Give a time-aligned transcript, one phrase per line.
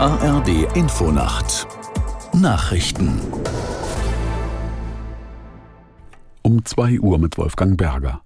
[0.00, 1.66] ARD Infonacht
[2.32, 3.20] Nachrichten
[6.40, 8.22] Um 2 Uhr mit Wolfgang Berger.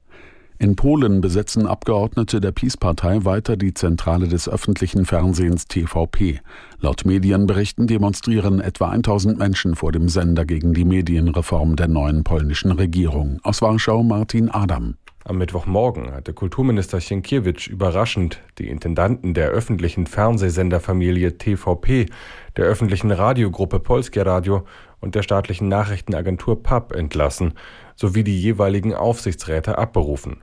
[0.61, 6.41] In Polen besetzen Abgeordnete der PiS-Partei weiter die Zentrale des öffentlichen Fernsehens TVP.
[6.79, 12.71] Laut Medienberichten demonstrieren etwa 1000 Menschen vor dem Sender gegen die Medienreform der neuen polnischen
[12.71, 13.41] Regierung.
[13.43, 14.95] Aus Warschau Martin Adam.
[15.27, 22.11] Am Mittwochmorgen hatte Kulturminister Sienkiewicz überraschend die Intendanten der öffentlichen Fernsehsenderfamilie TVP,
[22.57, 24.65] der öffentlichen Radiogruppe Polskie Radio
[25.01, 27.55] und der staatlichen Nachrichtenagentur PAP entlassen,
[27.97, 30.43] sowie die jeweiligen Aufsichtsräte abberufen.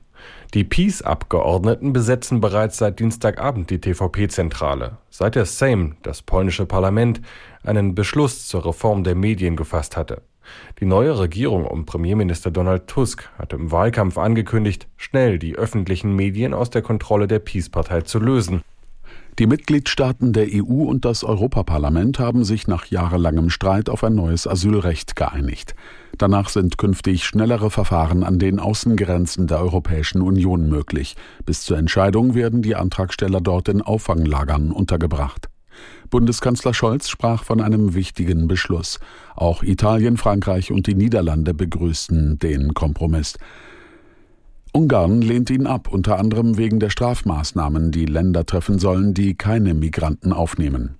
[0.54, 7.20] Die Peace-Abgeordneten besetzen bereits seit Dienstagabend die TVP-Zentrale, seit der Sejm, das polnische Parlament,
[7.64, 10.22] einen Beschluss zur Reform der Medien gefasst hatte.
[10.80, 16.52] Die neue Regierung um Premierminister Donald Tusk hatte im Wahlkampf angekündigt, schnell die öffentlichen Medien
[16.54, 18.62] aus der Kontrolle der Peace-Partei zu lösen.
[19.38, 24.46] Die Mitgliedstaaten der EU und das Europaparlament haben sich nach jahrelangem Streit auf ein neues
[24.46, 25.74] Asylrecht geeinigt.
[26.18, 31.16] Danach sind künftig schnellere Verfahren an den Außengrenzen der Europäischen Union möglich.
[31.46, 35.48] Bis zur Entscheidung werden die Antragsteller dort in Auffanglagern untergebracht.
[36.10, 39.00] Bundeskanzler Scholz sprach von einem wichtigen Beschluss.
[39.34, 43.38] Auch Italien, Frankreich und die Niederlande begrüßten den Kompromiss.
[44.74, 49.74] Ungarn lehnt ihn ab, unter anderem wegen der Strafmaßnahmen, die Länder treffen sollen, die keine
[49.74, 50.96] Migranten aufnehmen.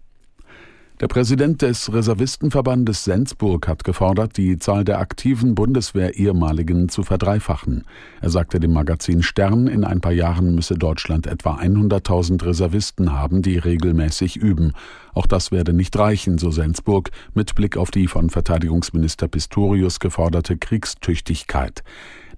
[1.00, 7.84] Der Präsident des Reservistenverbandes Sensburg hat gefordert, die Zahl der aktiven Bundeswehr-Ehemaligen zu verdreifachen.
[8.20, 13.42] Er sagte dem Magazin Stern, in ein paar Jahren müsse Deutschland etwa 100.000 Reservisten haben,
[13.42, 14.74] die regelmäßig üben.
[15.12, 20.56] Auch das werde nicht reichen, so Sensburg, mit Blick auf die von Verteidigungsminister Pistorius geforderte
[20.56, 21.82] Kriegstüchtigkeit.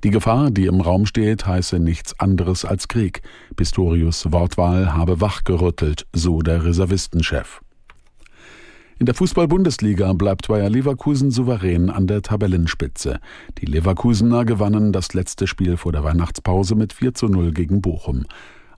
[0.04, 3.22] Die Gefahr, die im Raum steht, heiße nichts anderes als Krieg.
[3.56, 7.62] Pistorius Wortwahl habe wachgerüttelt, so der Reservistenchef.
[8.98, 13.18] In der Fußball-Bundesliga bleibt Bayer Leverkusen souverän an der Tabellenspitze.
[13.58, 18.26] Die Leverkusener gewannen das letzte Spiel vor der Weihnachtspause mit 4 zu 0 gegen Bochum.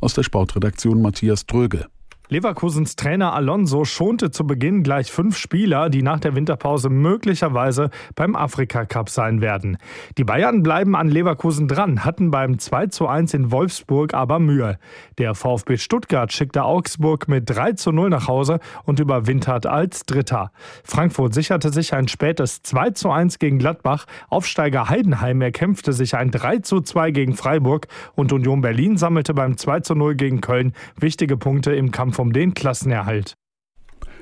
[0.01, 1.87] Aus der Sportredaktion Matthias Dröge.
[2.29, 8.35] Leverkusens Trainer Alonso schonte zu Beginn gleich fünf Spieler, die nach der Winterpause möglicherweise beim
[8.35, 9.79] Afrika Cup sein werden.
[10.19, 14.77] Die Bayern bleiben an Leverkusen dran, hatten beim 2 zu 1 in Wolfsburg aber Mühe.
[15.19, 20.51] Der VfB Stuttgart schickte Augsburg mit 3 zu 0 nach Hause und überwintert als Dritter.
[20.83, 24.05] Frankfurt sicherte sich ein spätes 2 zu 1 gegen Gladbach.
[24.31, 29.57] Aufsteiger Heidenheim erkämpfte sich ein 3 zu 2 gegen Freiburg und Union Berlin sammelte beim
[29.57, 33.35] 2 zu 0 gegen Köln wichtige Punkte im Kampf um den Klassenerhalt.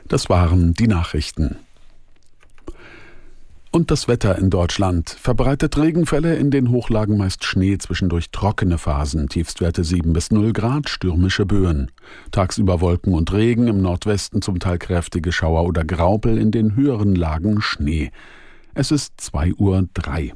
[0.09, 1.57] Das waren die Nachrichten.
[3.75, 9.29] Und das Wetter in Deutschland verbreitet Regenfälle, in den Hochlagen meist Schnee, zwischendurch trockene Phasen,
[9.29, 11.91] Tiefstwerte 7 bis 0 Grad, stürmische Böen.
[12.31, 17.17] Tagsüber Wolken und Regen, im Nordwesten zum Teil kräftige Schauer oder Graupel, in den höheren
[17.17, 18.13] Lagen Schnee.
[18.75, 20.35] Es ist 2 Uhr 3.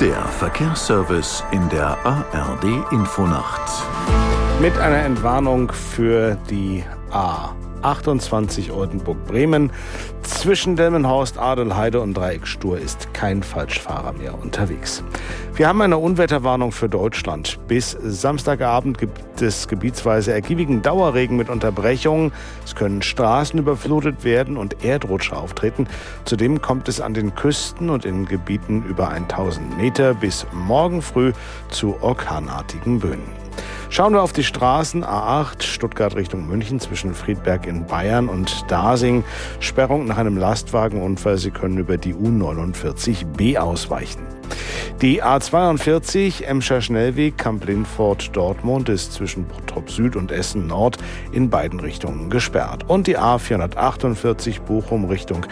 [0.00, 3.68] Der Verkehrsservice in der ARD Infonacht.
[4.60, 7.52] Mit einer Entwarnung für die A.
[7.82, 9.72] 28 Oldenburg-Bremen.
[10.22, 15.02] Zwischen Delmenhorst, Adelheide und Dreieck Stur ist kein Falschfahrer mehr unterwegs.
[15.54, 17.58] Wir haben eine Unwetterwarnung für Deutschland.
[17.66, 22.32] Bis Samstagabend gibt es gebietsweise ergiebigen Dauerregen mit Unterbrechungen.
[22.64, 25.88] Es können Straßen überflutet werden und Erdrutsche auftreten.
[26.24, 31.32] Zudem kommt es an den Küsten und in Gebieten über 1000 Meter bis morgen früh
[31.70, 33.22] zu orkanartigen Böen.
[33.90, 39.24] Schauen wir auf die Straßen A8 Stuttgart Richtung München zwischen Friedberg in Bayern und Dasing.
[39.60, 41.38] Sperrung nach einem Lastwagenunfall.
[41.38, 44.22] Sie können über die U49B ausweichen.
[45.00, 50.98] Die A42 Emscher Schnellweg Kamp-Lindfort Dortmund ist zwischen Bottrop Süd und Essen Nord
[51.32, 52.84] in beiden Richtungen gesperrt.
[52.88, 55.46] Und die A448 Bochum Richtung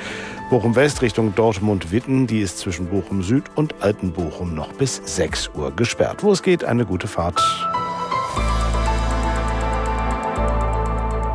[0.51, 5.51] Bochum West Richtung Dortmund Witten, die ist zwischen Bochum Süd und Altenbochum noch bis 6
[5.55, 6.23] Uhr gesperrt.
[6.23, 7.41] Wo es geht, eine gute Fahrt.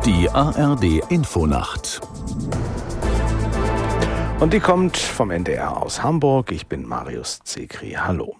[0.04, 2.00] Die ARD Infonacht.
[4.40, 6.50] Und die kommt vom NDR aus Hamburg.
[6.50, 7.92] Ich bin Marius Zekri.
[7.92, 8.34] Hallo.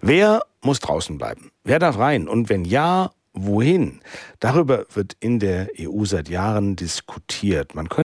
[0.00, 1.50] Wer muss draußen bleiben?
[1.64, 2.28] Wer darf rein?
[2.28, 4.00] Und wenn ja, wohin?
[4.38, 7.74] Darüber wird in der EU seit Jahren diskutiert.
[7.74, 8.05] Man könnte